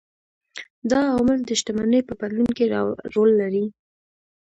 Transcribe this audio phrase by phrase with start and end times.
[0.89, 2.65] دا عوامل د شتمنۍ په بدلون کې
[3.15, 3.65] رول لري.